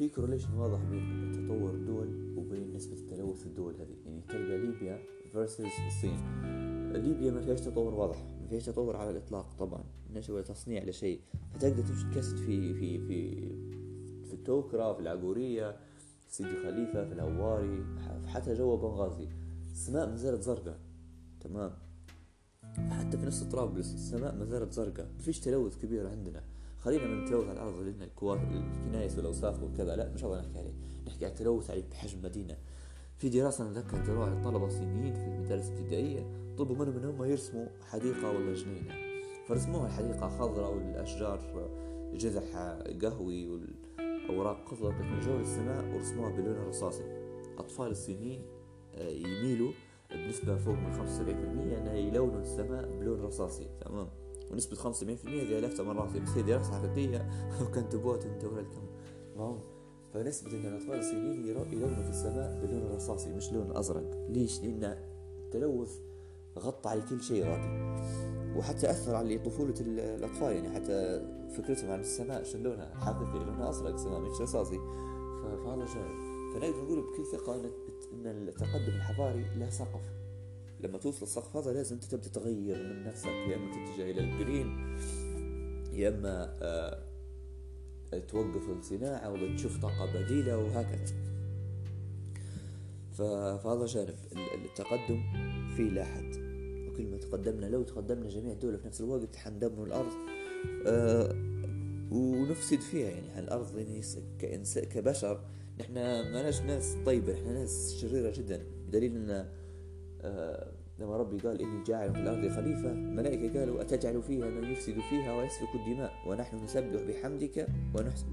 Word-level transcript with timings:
في 0.00 0.08
correlation 0.08 0.54
واضح 0.54 0.84
بين 0.84 1.32
تطور 1.32 1.70
الدول 1.70 2.34
وبين 2.36 2.72
نسبة 2.74 2.96
التلوث 2.96 3.40
في 3.40 3.46
الدول 3.46 3.74
هذه. 3.74 3.96
يعني 4.06 4.20
تلقى 4.28 4.58
ليبيا 4.58 4.98
versus 5.32 5.86
الصين. 5.86 6.18
ليبيا 6.92 7.30
ما 7.30 7.40
فيهاش 7.40 7.60
تطور 7.60 7.94
واضح 7.94 8.24
ما 8.40 8.46
فيهاش 8.48 8.66
تطور 8.66 8.96
على 8.96 9.10
الإطلاق 9.10 9.54
طبعا 9.58 9.84
مش 10.14 10.30
ولا 10.30 10.42
تصنيع 10.42 10.84
لشيء 10.84 11.20
فتقدر 11.54 11.82
تمشي 11.82 12.10
تكست 12.14 12.38
في 12.38 12.74
في 12.74 12.98
في 12.98 13.48
في 14.24 14.34
التوكرة 14.34 14.92
في 14.92 15.00
العقورية 15.00 15.70
في 16.26 16.34
سيدي 16.34 16.56
خليفة 16.56 17.04
في 17.04 17.12
الهواري 17.12 17.84
حتى 18.26 18.54
جوا 18.54 18.76
بنغازي. 18.76 19.28
السماء 19.72 20.08
ما 20.08 20.16
زالت 20.16 20.42
زرقاء. 20.42 20.78
تمام؟ 21.40 21.72
حتى 22.90 23.18
في 23.18 23.26
نفس 23.26 23.42
طرابلس 23.42 23.94
السماء 23.94 24.34
ما 24.34 24.44
زالت 24.44 24.72
زرقاء. 24.72 25.06
ما 25.16 25.22
فيش 25.22 25.40
تلوث 25.40 25.78
كبير 25.78 26.06
عندنا. 26.08 26.42
خلينا 26.80 27.06
من 27.06 27.22
التلوث 27.22 27.44
على 27.44 27.52
الأرض 27.52 27.80
لأن 27.80 28.02
الكنايس 28.02 29.16
والاوساخ 29.16 29.62
وكذا. 29.62 29.96
لا 29.96 30.12
مش 30.14 30.24
هذا 30.24 30.40
نحكي 30.40 30.58
عليه. 30.58 30.74
نحكي 31.06 31.24
على 31.24 31.34
التلوث 31.34 31.70
على 31.70 31.82
بحجم 31.90 32.22
مدينه 32.22 32.56
في 33.16 33.28
دراسة 33.28 33.64
أنا 33.64 33.80
ذكرت 33.80 34.06
دروها 34.06 34.26
على 34.26 34.36
الطلبة 34.38 34.66
الصينيين 34.66 35.14
في 35.14 35.24
المدارس 35.24 35.68
الابتدائية. 35.68 36.26
طلبوا 36.58 36.76
منهم 36.76 36.96
إنهم 36.96 37.24
يرسموا 37.24 37.66
حديقة 37.90 38.30
ولا 38.30 38.54
جنينة. 38.54 38.94
فرسموها 39.48 39.86
الحديقة 39.86 40.28
خضراء 40.28 40.74
والأشجار 40.74 41.40
جذع 42.14 42.40
قهوي 43.02 43.48
والأوراق 43.48 44.68
خضراء 44.68 44.92
لكن 44.92 45.20
جو 45.20 45.36
السماء 45.36 45.94
ورسموها 45.94 46.30
باللون 46.30 46.56
الرصاصي 46.56 47.04
أطفال 47.58 47.90
الصينيين 47.90 48.42
آه، 48.94 49.08
يميلوا 49.08 49.72
بنسبة 50.10 50.56
فوق 50.56 50.74
من 50.74 50.92
75% 50.92 51.78
أنه 51.78 51.92
يلونوا 51.92 52.40
السماء 52.40 52.98
بلون 52.98 53.20
رصاصي. 53.20 53.68
تمام؟ 53.80 54.08
ونسبة 54.50 54.76
75% 54.76 54.78
هذه 55.26 55.60
لفتة 55.60 55.84
مرات 55.84 56.16
بس 56.16 56.28
هي 56.28 56.42
دراسة 56.42 56.72
حقيقية. 56.72 57.30
وكانت 57.62 57.92
تبوت 57.92 58.26
من 58.26 58.38
دولة 58.38 58.62
كم. 58.62 58.86
تمام 59.34 59.58
فنسبة 60.14 60.50
أن 60.50 60.66
الأطفال 60.66 60.98
الصينيين 60.98 61.46
يلونوا 61.46 62.02
في 62.02 62.10
السماء 62.10 62.60
باللون 62.60 62.82
الرصاصي 62.82 63.32
مش 63.32 63.52
لون 63.52 63.76
أزرق. 63.76 64.26
ليش؟ 64.28 64.60
لأن 64.60 64.96
التلوث 65.44 65.98
غطى 66.58 66.88
على 66.88 67.00
كل 67.00 67.22
شيء 67.22 67.44
غادي 67.44 68.00
وحتى 68.56 68.90
أثر 68.90 69.14
على 69.14 69.38
طفولة 69.38 69.74
الأطفال 69.80 70.52
يعني 70.52 70.70
حتى 70.70 71.26
فكرتهم 71.56 71.90
عن 71.90 72.00
السماء 72.00 72.42
شو 72.42 72.58
لونها 72.58 72.94
حقيقي 72.94 73.44
لونها 73.44 73.70
أزرق 73.70 73.94
السماء 73.94 74.20
مش 74.20 74.40
رصاصي. 74.40 74.78
فهذا 75.42 75.86
جانب 75.86 76.30
فنقدر 76.54 76.84
نقول 76.84 77.00
بكل 77.00 77.26
ثقة 77.32 77.54
أن 77.54 77.68
التقدم 78.48 78.94
الحضاري 78.96 79.44
له 79.56 79.70
سقف. 79.70 80.19
لما 80.82 80.98
توصل 80.98 81.22
السقف 81.22 81.56
هذا 81.56 81.72
لازم 81.72 81.94
أنت 81.94 82.04
تبدأ 82.04 82.28
تغير 82.28 82.76
من 82.76 83.04
نفسك 83.04 83.28
يا 83.28 83.56
إما 83.56 83.70
تتجه 83.70 84.10
إلى 84.10 84.20
الجرين 84.20 84.96
يا 85.92 86.08
إما 86.08 86.56
آه 86.62 87.02
توقف 88.28 88.68
الصناعة 88.78 89.32
ولا 89.32 89.56
تشوف 89.56 89.82
طاقة 89.82 90.22
بديلة 90.22 90.58
وهكذا. 90.58 91.14
فهذا 93.12 93.86
جانب 93.86 94.14
التقدم 94.64 95.22
فيه 95.76 95.90
لا 95.90 96.04
حد. 96.04 96.36
وكل 96.88 97.06
ما 97.10 97.16
تقدمنا 97.16 97.66
لو 97.66 97.82
تقدمنا 97.82 98.28
جميع 98.28 98.52
الدول 98.52 98.78
في 98.78 98.86
نفس 98.86 99.00
الوقت 99.00 99.36
حندمر 99.36 99.84
الأرض. 99.84 100.12
آه 100.86 101.34
ونفسد 102.10 102.80
فيها 102.80 103.10
يعني 103.10 103.38
الأرض 103.38 103.78
يعني 103.78 104.02
كبشر. 104.94 105.44
نحن 105.80 105.94
ما 105.94 106.42
ناس 106.42 106.96
طيبة 107.06 107.32
نحن 107.32 107.54
ناس 107.54 107.94
شريرة 108.00 108.30
جدا. 108.30 108.62
بدليل 108.88 109.16
أن 109.16 109.48
لما 110.98 111.16
ربي 111.16 111.38
قال 111.38 111.60
إني 111.60 111.84
جاعل 111.84 112.14
في 112.14 112.20
الأرض 112.20 112.48
خليفة 112.48 112.90
الملائكة 112.90 113.60
قالوا 113.60 113.80
أتجعل 113.80 114.22
فيها 114.22 114.46
من 114.46 114.64
يفسد 114.64 115.00
فيها 115.10 115.34
ويسفك 115.38 115.74
الدماء؟ 115.74 116.12
ونحن 116.26 116.64
نسبح 116.64 117.02
بحمدك 117.08 117.66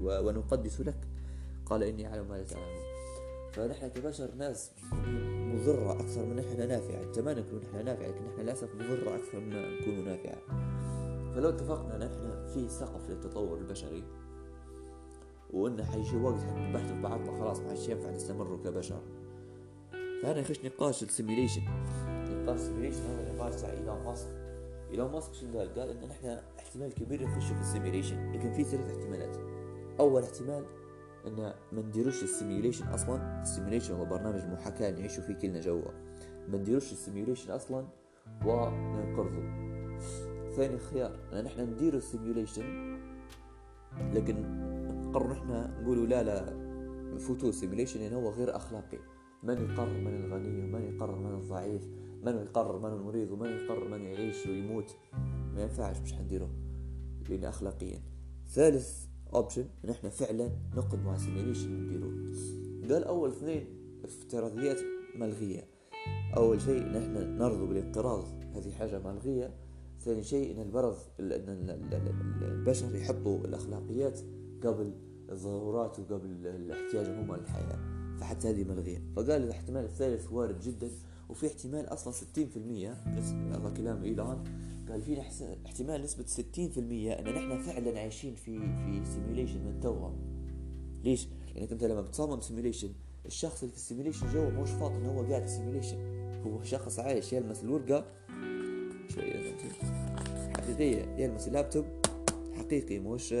ونقدس 0.02 0.80
لك. 0.80 1.08
قال 1.66 1.82
إني 1.82 2.06
أعلم 2.08 2.28
ما 2.28 2.34
لا 2.34 2.44
تعلمون. 2.44 2.82
فنحن 3.52 3.88
كبشر 3.88 4.34
ناس 4.34 4.70
مضرة 5.54 5.92
أكثر 5.92 6.26
من 6.26 6.36
نحن 6.36 6.68
نافعة. 6.68 7.04
نتمنى 7.04 7.40
نكون 7.40 7.60
نحن 7.60 7.84
نافعة 7.84 8.06
لكن 8.06 8.24
نحن 8.24 8.40
للأسف 8.40 8.74
مضرة 8.74 9.16
أكثر 9.16 9.40
من 9.40 9.78
نكون 9.80 10.04
نافعة. 10.04 10.38
فلو 11.34 11.48
اتفقنا 11.48 11.98
نحن 11.98 12.46
في 12.54 12.68
سقف 12.68 13.10
للتطور 13.10 13.58
البشري 13.58 14.04
وإن 15.50 15.84
حيجي 15.84 16.16
وقت 16.16 16.40
حنبحث 16.40 16.92
في 16.92 17.02
بعضنا 17.02 17.38
خلاص 17.38 17.60
ما 17.60 17.70
حيش 17.70 17.88
ينفع 17.88 18.10
نستمر 18.10 18.56
كبشر. 18.64 19.00
فهنا 20.22 20.38
يخش 20.38 20.64
نقاش 20.64 21.02
ال 21.02 21.07
simulation 21.07 21.62
نقاش 22.28 22.60
ال 22.60 22.64
simulation 22.64 23.00
هذا 23.00 23.32
نقاش 23.34 23.60
تاع 23.60 23.70
إيلون 23.70 24.04
ماسك. 24.04 24.28
إيلون 24.90 25.12
ماسك 25.12 25.34
شنو 25.34 25.58
قال؟ 25.58 25.74
قال 25.74 25.90
ان 25.90 26.08
نحن 26.08 26.38
احتمال 26.58 26.94
كبير 26.94 27.22
نخش 27.22 27.44
في 27.44 27.60
ال 27.60 27.66
simulation 27.66 28.32
لكن 28.32 28.52
في 28.52 28.64
ثلاث 28.64 28.90
احتمالات. 28.90 29.36
أول 30.00 30.22
احتمال 30.22 30.64
إن 31.26 31.36
ما 31.72 31.82
نديروش 31.82 32.22
ال 32.22 32.28
simulation 32.28 32.86
أصلا. 32.86 33.42
ال 33.42 33.47
simulation 33.47 33.94
هو 33.94 34.04
برنامج 34.04 34.44
محاكاة 34.44 34.90
نعيشوا 34.90 35.22
فيه 35.22 35.34
كلنا 35.34 35.60
جوا. 35.60 35.90
ما 36.48 36.58
نديروش 36.58 36.92
ال 36.92 36.97
simulation 36.97 37.50
أصلا 37.50 37.86
وننقرضوا. 38.44 39.68
ثاني 40.56 40.78
خيار 40.78 41.18
إن 41.32 41.44
نحن 41.44 41.60
نديروا 41.60 41.98
ال 41.98 42.07
simulation 42.07 42.98
لكن 44.12 44.42
نقرر 45.02 45.32
نحن 45.32 45.70
نقولوا 45.82 46.06
لا 46.06 46.22
لا 46.22 46.52
نفوتوا 47.14 47.48
ال 47.48 47.53
simulation 47.53 48.00
لأن 48.00 48.12
هو 48.12 48.30
غير 48.30 48.56
أخلاقي. 48.56 48.98
من 49.42 49.70
يقرر 49.70 50.00
من 50.00 50.24
الغني 50.24 50.64
ومن 50.64 50.94
يقرر 50.94 51.18
من 51.18 51.34
الضعيف؟ 51.34 51.88
من 52.22 52.34
يقرر 52.34 52.78
من 52.78 52.92
المريض 52.98 53.30
ومن 53.30 53.46
يقرر 53.48 53.88
من 53.88 54.02
يعيش 54.02 54.46
ويموت؟ 54.46 54.96
ما 55.54 55.62
ينفعش 55.62 56.00
مش 56.00 56.12
حنديره 56.12 56.50
لأن 57.28 57.44
أخلاقيا. 57.44 58.02
ثالث 58.46 59.06
option 59.34 59.64
إن 59.84 59.90
إحنا 59.90 60.10
فعلا 60.10 60.50
نقعد 60.76 61.04
مع 61.04 61.16
simulation 61.16 61.82
نديروه 61.82 62.12
قال 62.90 63.04
أول 63.04 63.30
اثنين 63.30 63.66
افتراضيات 64.04 64.78
ملغية. 65.16 65.64
أول 66.36 66.60
شيء 66.60 66.82
إن 66.82 66.96
إحنا 66.96 67.24
نرضى 67.24 67.66
بالانقراض 67.66 68.24
هذه 68.54 68.70
حاجة 68.70 68.98
ملغية. 68.98 69.54
ثاني 70.00 70.22
شيء 70.22 70.56
إن 70.56 70.62
البشر 70.62 70.96
إن 71.20 71.68
البشر 72.42 72.96
يحطوا 72.96 73.38
الأخلاقيات 73.38 74.20
قبل 74.64 74.92
الضرورات 75.30 75.98
وقبل 75.98 76.46
الاحتياج 76.46 77.06
هم 77.06 77.34
للحياة. 77.34 77.97
فحتى 78.20 78.50
هذه 78.50 78.64
ملغية 78.64 79.02
فقال 79.16 79.42
الاحتمال 79.42 79.84
الثالث 79.84 80.32
وارد 80.32 80.60
جدا 80.60 80.90
وفي 81.28 81.46
احتمال 81.46 81.92
أصلا 81.92 82.12
60% 82.12 82.16
بس 83.18 83.28
هذا 83.28 83.72
كلام 83.76 84.02
ايلون 84.02 84.44
قال 84.88 85.02
في 85.02 85.20
احتمال 85.66 86.02
نسبة 86.02 86.24
60% 86.24 86.58
أن 87.18 87.34
نحن 87.34 87.58
فعلا 87.58 88.00
عايشين 88.00 88.34
في 88.34 88.58
في 88.58 89.02
simulation 89.04 89.64
من 89.64 89.80
توها 89.80 90.12
ليش؟ 91.04 91.28
لانك 91.54 91.72
أنت 91.72 91.84
لما 91.84 92.00
بتصمم 92.00 92.40
simulation 92.40 92.92
الشخص 93.26 93.62
اللي 93.62 93.72
في 93.72 93.78
ال 93.78 93.83
simulation 93.83 94.32
جوا 94.32 94.50
مش 94.50 94.70
عارف 94.70 94.96
انه 94.96 95.10
هو 95.10 95.22
قاعد 95.22 95.42
في 95.42 95.48
simulation 95.48 95.98
هو 96.46 96.62
شخص 96.62 96.98
عايش 96.98 97.32
يلمس 97.32 97.62
الورقة. 97.62 98.04
شوية 99.08 99.56
حقيقية 100.56 101.24
يلمس 101.24 101.48
اللابتوب. 101.48 101.84
حقيقي 102.54 102.98
مش 102.98 103.34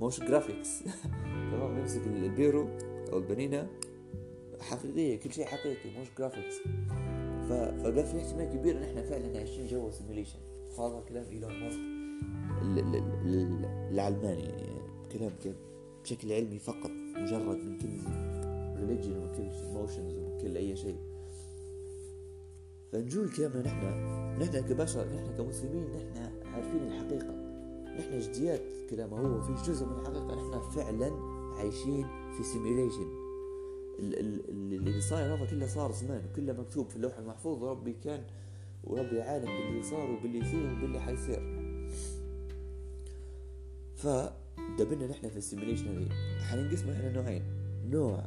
مش 0.00 0.20
graphics 0.20 0.68
تمام 1.50 1.78
يمسك 1.78 2.06
البيرو 2.06 2.68
أو 3.12 3.18
البنينة. 3.18 3.68
حقيقية 4.62 5.16
كل 5.16 5.32
شيء 5.32 5.44
حقيقي 5.44 6.00
مش 6.00 6.08
graphics 6.18 6.54
فقال 7.48 8.04
في 8.04 8.18
احتمال 8.18 8.44
كبير 8.58 8.78
ان 8.78 8.82
إحنا 8.82 9.02
فعلا 9.02 9.38
عايشين 9.38 9.66
جوا 9.66 9.90
simulation 9.90 10.38
هذا 10.78 11.04
كلام 11.08 11.24
إيلون 11.24 11.52
ماسك. 11.60 11.78
العلماني 13.90 14.42
يعني 14.42 14.80
كلام 15.12 15.32
بشكل 16.04 16.32
علمي 16.32 16.58
فقط 16.58 16.90
مجرد 17.16 17.56
من 17.56 17.78
كل 17.78 17.88
religion 18.80 19.16
ومن 19.16 19.32
كل 19.36 19.42
emotions 19.42 20.14
ومن 20.16 20.38
كل 20.40 20.56
أي 20.56 20.76
شيء. 20.76 20.96
فنجو 22.92 23.30
لكلامنا 23.30 23.62
نحن 23.62 23.86
نحن 24.42 24.68
كبشر 24.68 25.06
نحن 25.08 25.36
كمسلمين 25.38 25.84
نحن 25.84 26.32
عارفين 26.46 26.82
الحقيقة. 26.86 27.34
نحن 27.98 28.18
جديات 28.18 28.60
كلامه 28.90 29.18
هو 29.18 29.40
في 29.40 29.70
جزء 29.70 29.86
من 29.86 29.92
الحقيقة 29.92 30.34
نحن 30.34 30.60
فعلا 30.70 31.12
عايشين 31.58 32.06
في 32.36 32.42
simulation 32.42 33.21
اللي 33.98 35.00
صاير 35.00 35.34
هذا 35.34 35.46
كله 35.50 35.66
صار 35.66 35.92
زمان 35.92 36.22
وكله 36.32 36.52
مكتوب 36.52 36.88
في 36.88 36.96
اللوح 36.96 37.18
المحفوظ 37.18 37.64
ربي 37.64 37.92
كان 38.04 38.24
وربي 38.84 39.22
عالم 39.22 39.46
باللي 39.46 39.82
صار 39.82 40.10
وباللي 40.10 40.44
فيه 40.44 40.72
وباللي 40.72 41.00
حيصير. 41.00 41.42
فدبنا 43.96 45.06
نحن 45.06 45.28
في 45.28 45.36
ال 45.36 45.41
simulation 45.41 45.88
هذه. 45.88 46.08
حننقسم 46.40 46.90
إحنا 46.90 47.12
نوعين. 47.12 47.42
نوع 47.90 48.24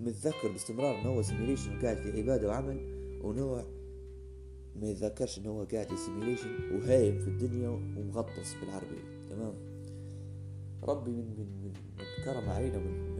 متذكر 0.00 0.48
باستمرار 0.52 1.00
انه 1.00 1.08
هو 1.08 1.22
simulation 1.22 1.78
وقاعد 1.78 1.96
في 1.96 2.20
عبادة 2.20 2.48
وعمل 2.48 2.80
ونوع 3.22 3.64
ما 4.80 4.90
يتذكرش 4.90 5.38
انه 5.38 5.50
هو 5.50 5.64
قاعد 5.64 5.88
في 5.88 5.96
simulation 5.96 6.50
وهايم 6.72 7.18
في 7.18 7.28
الدنيا 7.28 7.68
ومغطس 7.68 8.54
بالعربي 8.60 8.96
تمام؟ 9.30 9.54
ربي 10.82 11.10
من 11.10 11.24
من 11.38 11.46
من, 11.62 11.72
من 11.98 12.24
كرم 12.24 12.48
علينا 12.48 12.78
من 12.78 13.13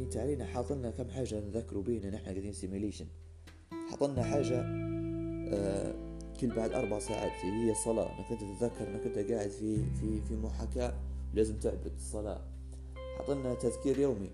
انت 0.00 0.16
علينا 0.16 0.44
حاطلنا 0.44 0.90
كم 0.90 1.08
حاجة 1.08 1.40
نذكروا 1.40 1.82
بينا 1.82 2.10
نحن 2.10 2.24
قاعدين 2.24 2.52
simulation 2.52 3.06
حاطلنا 3.90 4.22
حاجة 4.22 4.60
آه 5.54 5.94
كل 6.40 6.48
بعد 6.48 6.72
أربع 6.72 6.98
ساعات 6.98 7.32
هي 7.44 7.70
الصلاة 7.70 8.18
أنك 8.18 8.30
أنت 8.30 8.40
تتذكر 8.40 8.88
أنك 8.88 9.06
أنت 9.06 9.32
قاعد 9.32 9.50
في 9.50 9.76
في 9.76 10.20
في 10.28 10.36
محاكاة 10.36 10.94
لازم 11.34 11.58
تعبد 11.58 11.92
الصلاة. 11.96 12.40
حط 13.18 13.30
لنا 13.30 13.54
تذكير 13.54 13.98
يومي. 13.98 14.30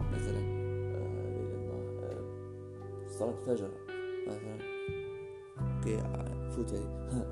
مثلا 0.00 0.38
آه 0.38 2.02
آه 2.02 3.08
صلاة 3.18 3.34
الفجر 3.40 3.70
مثلا. 4.26 4.58
أوكي 5.58 5.96
فوت 6.50 6.72
هذه 6.72 7.26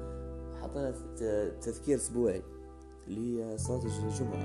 حط 0.63 0.77
لنا 0.77 0.95
تذكير 1.61 1.97
أسبوعي 1.97 2.43
اللي 3.09 3.43
هي 3.43 3.59
صلاة 3.59 3.85
الجمعة. 3.85 4.45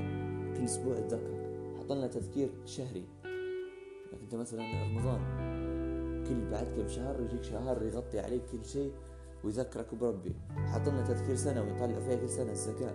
كل 0.58 0.64
أسبوع 0.64 0.98
أتذكر. 0.98 1.49
حط 1.90 1.96
لنا 1.96 2.08
تذكير 2.08 2.50
شهري. 2.66 3.06
يعني 3.24 4.24
انت 4.24 4.36
مثلا 4.36 4.62
رمضان 4.84 5.20
كل 6.30 6.52
بعد 6.52 6.68
كم 6.78 6.88
شهر 6.88 7.22
يجيك 7.22 7.44
شهر 7.44 7.84
يغطي 7.84 8.20
عليك 8.20 8.42
كل 8.52 8.66
شيء 8.66 8.94
ويذكرك 9.44 9.96
بربي. 9.96 10.36
حط 10.56 10.90
لنا 10.90 11.08
تذكير 11.08 11.36
سنوي 11.36 11.70
يطلع 11.70 12.00
فيها 12.00 12.16
كل 12.16 12.30
سنة 12.30 12.52
الزكاة. 12.52 12.94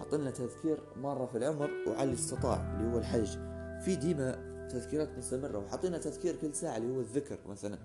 حط 0.00 0.14
لنا 0.14 0.30
تذكير 0.30 0.78
مرة 0.96 1.26
في 1.26 1.38
العمر 1.38 1.70
وعلى 1.88 2.12
استطاع 2.12 2.74
اللي 2.76 2.94
هو 2.94 2.98
الحج. 2.98 3.38
في 3.84 3.96
ديما 3.96 4.32
تذكيرات 4.72 5.18
مستمرة. 5.18 5.58
وحطينا 5.58 5.98
تذكير 5.98 6.36
كل 6.36 6.54
ساعة 6.54 6.76
اللي 6.76 6.96
هو 6.96 7.00
الذكر 7.00 7.38
مثلا. 7.48 7.78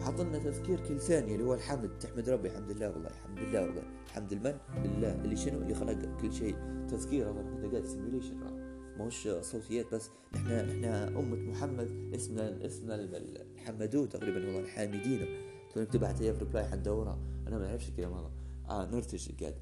حط 0.00 0.20
لنا 0.20 0.38
تذكير 0.38 0.80
كل 0.88 1.00
ثانية 1.00 1.34
اللي 1.34 1.44
هو 1.44 1.54
الحمد. 1.54 1.98
تحمد 1.98 2.28
ربي 2.28 2.48
الحمد 2.48 2.70
لله 2.70 2.90
والله 2.90 3.10
الحمد 3.10 3.38
لله 3.38 3.62
والله 3.62 3.82
الحمد 4.06 4.32
المن 4.32 4.56
لله. 4.84 5.14
اللي 5.24 5.36
شنو؟ 5.36 5.58
اللي 5.58 5.74
خلق 5.74 5.98
كل 6.22 6.32
شيء. 6.32 6.56
تذكير 6.90 7.30
انت 7.30 7.72
قاعد 7.72 7.84
سيميوليشن 7.84 8.63
ماهوش 8.98 9.28
صوتيات 9.28 9.94
بس 9.94 10.10
نحن 10.34 10.48
نحن 10.48 10.84
أمة 10.84 11.36
محمد 11.36 12.10
اسمنا 12.14 12.66
اسمنا 12.66 12.94
الحمدون 12.94 14.08
تقريبا 14.08 14.46
والله 14.46 14.60
الحامدين. 14.60 15.26
تبعت 15.74 16.22
هي 16.22 16.34
في 16.34 16.44
ريبلاي 16.44 16.64
حندورها 16.64 17.18
أنا 17.48 17.58
ما 17.58 17.66
نعرفش 17.66 17.88
الكلام 17.88 18.12
هذا 18.12 18.30
آه 18.68 18.90
نرتج 18.90 19.28
قاعد. 19.40 19.54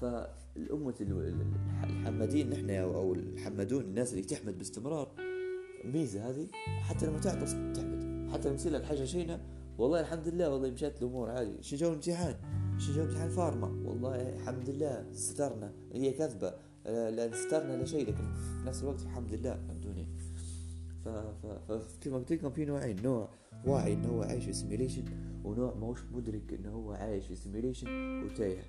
فالأمة 0.00 0.94
الحمدين 1.84 2.50
نحن 2.50 2.70
أو 2.70 3.14
الحمدون 3.14 3.84
الناس 3.84 4.12
اللي 4.12 4.24
تحمد 4.24 4.58
باستمرار. 4.58 5.12
ميزة 5.84 6.30
هذه 6.30 6.46
حتى 6.64 7.06
لما 7.06 7.18
تعطس 7.18 7.52
تحمد. 7.52 8.30
حتى 8.32 8.48
لما 8.48 8.54
يصير 8.54 8.72
لك 8.72 8.84
حاجة 8.84 9.04
شينة 9.04 9.40
والله 9.78 10.00
الحمد 10.00 10.28
لله 10.28 10.50
والله 10.50 10.70
مشات 10.70 11.02
الأمور 11.02 11.30
عادي 11.30 11.62
شو 11.62 11.76
جو 11.76 11.92
امتحان. 11.92 12.34
شو 12.78 12.92
جو 12.92 13.02
امتحان 13.02 13.28
فارما. 13.28 13.88
والله 13.88 14.34
الحمد 14.34 14.70
لله 14.70 15.06
سترنا. 15.12 15.72
هي 15.92 16.12
كذبة 16.12 16.54
لا 16.88 17.36
سترنا 17.36 17.76
لا 17.76 17.84
شيء 17.84 18.02
لكن 18.08 18.24
في 18.34 18.66
نفس 18.66 18.82
الوقت 18.82 19.02
الحمد 19.02 19.34
لله 19.34 19.58
فهمتوني؟ 19.68 20.06
فكما 21.04 22.16
قلت 22.16 22.32
لكم 22.32 22.50
في 22.50 22.64
نوعين 22.64 23.02
نوع 23.02 23.28
واعي 23.66 23.92
انه 23.92 24.08
هو 24.08 24.22
عايش 24.22 24.44
في 24.44 24.52
simulation 24.52 25.04
ونوع 25.44 25.74
ماهوش 25.74 25.98
مدرك 26.12 26.52
انه 26.52 26.70
هو 26.70 26.92
عايش 26.92 27.26
في 27.26 27.34
simulation 27.34 27.88
وتايه. 28.24 28.62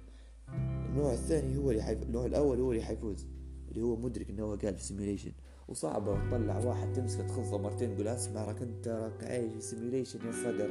النوع 0.90 1.14
الثاني 1.14 1.58
هو 1.58 1.72
اللي 1.72 1.84
حيف... 1.84 2.04
النوع 2.04 2.26
الأول 2.26 2.60
هو 2.60 2.72
اللي 2.72 2.84
حيفوز 2.84 3.28
اللي 3.72 3.82
هو 3.82 3.96
مدرك 3.96 4.30
انه 4.30 4.44
هو 4.44 4.56
قاعد 4.56 4.78
في 4.78 4.84
simulation 4.84 5.32
وصعبة 5.68 6.30
تطلع 6.30 6.58
واحد 6.66 6.94
تمسكه 6.94 7.28
تخصه 7.28 7.58
مرتين 7.58 7.96
تقول 7.96 8.08
اسمع 8.08 8.44
راك 8.44 8.62
أنت 8.62 8.88
راك 8.88 9.24
عايش 9.24 9.54
في 9.54 9.62
simulation 9.62 10.20
يا 10.28 10.32
صدر. 10.32 10.70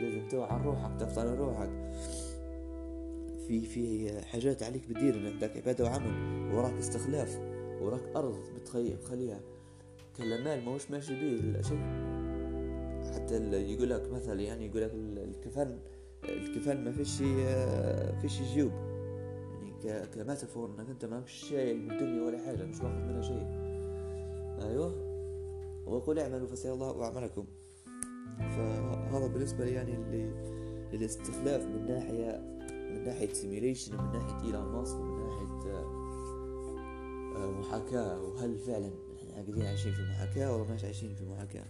لازم 0.00 0.28
توعى 0.28 0.64
روحك 0.64 1.18
على 1.18 1.34
روحك 1.34 1.70
في 3.48 3.60
في 3.60 4.12
حاجات 4.22 4.62
عليك 4.62 4.88
بتدير 4.88 5.14
انك 5.14 5.32
عندك 5.32 5.56
عبادة 5.56 5.84
وعمل 5.84 6.12
وراك 6.54 6.74
استخلاف 6.74 7.38
وراك 7.80 8.16
أرض 8.16 8.36
بتخليها. 8.56 9.40
كلمال 10.16 10.64
ماهوش 10.64 10.90
ماشي 10.90 11.14
بيه 11.14 11.62
شيء 11.62 11.78
حتى 13.14 13.36
يقول 13.52 13.90
لك 13.90 14.12
مثلا 14.12 14.40
يعني 14.40 14.66
يقول 14.66 14.82
لك 14.82 14.90
الكفن 14.94 15.78
الكفن 16.24 16.84
ما 16.84 16.92
فيش 16.92 17.16
فيش 18.20 18.42
جيوب. 18.42 18.72
يعني 19.84 20.06
كميتافور 20.06 20.70
إنك 20.70 20.90
أنت 20.90 21.04
ماكش 21.04 21.32
شايل 21.32 21.82
من 21.82 21.90
الدنيا 21.90 22.22
ولا 22.22 22.38
حاجة 22.38 22.64
مش 22.64 22.76
واخذ 22.80 22.94
منها 22.94 23.22
شيء. 23.22 23.46
أيوه. 24.68 24.94
وقل 25.86 26.18
اعملوا 26.18 26.46
فسيرى 26.46 26.74
الله 26.74 27.04
أعمالكم. 27.04 27.44
فهذا 28.38 29.26
بالنسبة 29.26 29.64
لي 29.64 29.72
يعني 29.72 29.94
اللي 29.94 30.30
الاستخلاف 30.92 31.62
من 31.62 31.86
ناحية 31.86 32.55
من 32.90 33.04
ناحية 33.04 33.32
simulation 33.32 33.94
ومن 33.94 34.12
ناحية 34.12 34.46
ايلون 34.46 34.72
ماسك 34.72 34.96
ومن 34.96 35.18
ناحية 35.24 35.70
آه، 37.36 37.50
محاكاة. 37.50 38.22
وهل 38.22 38.58
فعلا 38.58 38.90
إحنا 39.16 39.32
قاعدين 39.32 39.62
عايشين 39.62 39.92
في 39.92 40.02
محاكاة 40.02 40.56
ولا 40.56 40.74
مش 40.74 40.84
عايشين 40.84 41.14
في 41.14 41.24
محاكاة؟ 41.24 41.64